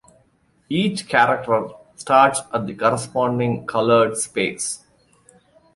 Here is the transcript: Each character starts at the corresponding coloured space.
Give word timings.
Each 0.67 1.07
character 1.07 1.67
starts 1.95 2.39
at 2.51 2.65
the 2.65 2.73
corresponding 2.73 3.67
coloured 3.67 4.17
space. 4.17 4.83